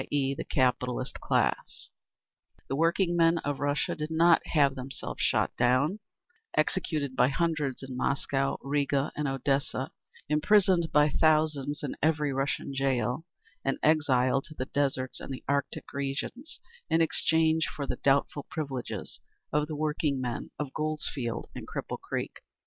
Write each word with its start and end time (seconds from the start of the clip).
e., 0.09 0.33
the 0.33 0.43
capitalist 0.43 1.19
class)…. 1.19 1.91
The 2.67 2.75
workingmen 2.75 3.37
of 3.37 3.59
Russia 3.59 3.93
did 3.93 4.09
not 4.09 4.41
have 4.47 4.73
themselves 4.73 5.21
shot 5.21 5.55
down, 5.57 5.99
executed 6.57 7.15
by 7.15 7.27
hundreds 7.27 7.83
in 7.83 7.95
Moscow, 7.95 8.57
Riga 8.63 9.11
and 9.15 9.27
Odessa, 9.27 9.91
imprisoned 10.27 10.91
by 10.91 11.07
thousands 11.09 11.83
in 11.83 11.95
every 12.01 12.33
Russian 12.33 12.73
jail, 12.73 13.27
and 13.63 13.77
exiled 13.83 14.45
to 14.45 14.55
the 14.55 14.65
deserts 14.65 15.19
and 15.19 15.31
the 15.31 15.43
arctic 15.47 15.93
regions, 15.93 16.59
in 16.89 16.99
exchange 16.99 17.67
for 17.67 17.85
the 17.85 17.97
doubtful 17.97 18.47
privileges 18.49 19.19
of 19.53 19.67
the 19.67 19.75
workingmen 19.75 20.49
of 20.57 20.73
Goldfields 20.73 21.47
and 21.53 21.67
Cripple 21.67 21.99
Creek…. 22.01 22.39